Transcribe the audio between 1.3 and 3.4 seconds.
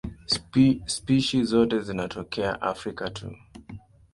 zote zinatokea Afrika tu.